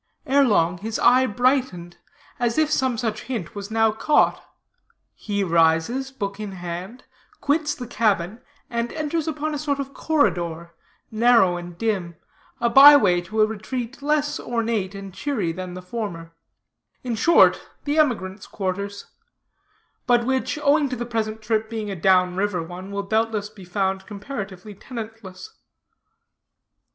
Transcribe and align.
Ere 0.25 0.43
long 0.43 0.79
his 0.79 0.97
eye 0.97 1.27
brightened, 1.27 1.97
as 2.39 2.57
if 2.57 2.71
some 2.71 2.97
such 2.97 3.25
hint 3.25 3.53
was 3.53 3.69
now 3.69 3.91
caught. 3.91 4.43
He 5.13 5.43
rises, 5.43 6.11
book 6.11 6.39
in 6.39 6.53
hand, 6.53 7.03
quits 7.39 7.75
the 7.75 7.85
cabin, 7.85 8.41
and 8.67 8.91
enters 8.93 9.27
upon 9.27 9.53
a 9.53 9.59
sort 9.59 9.77
of 9.79 9.93
corridor, 9.93 10.73
narrow 11.11 11.55
and 11.55 11.77
dim, 11.77 12.15
a 12.59 12.67
by 12.67 12.95
way 12.97 13.21
to 13.21 13.41
a 13.43 13.45
retreat 13.45 14.01
less 14.01 14.39
ornate 14.39 14.95
and 14.95 15.13
cheery 15.13 15.51
than 15.51 15.75
the 15.75 15.83
former; 15.83 16.31
in 17.03 17.13
short, 17.13 17.61
the 17.83 17.99
emigrants' 17.99 18.47
quarters; 18.47 19.05
but 20.07 20.25
which, 20.25 20.57
owing 20.63 20.89
to 20.89 20.95
the 20.95 21.05
present 21.05 21.43
trip 21.43 21.69
being 21.69 21.91
a 21.91 21.95
down 21.95 22.35
river 22.35 22.63
one, 22.63 22.89
will 22.89 23.03
doubtless 23.03 23.49
be 23.49 23.63
found 23.65 24.07
comparatively 24.07 24.73
tenantless. 24.73 25.51